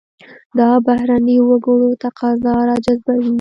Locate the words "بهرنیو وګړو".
0.85-1.89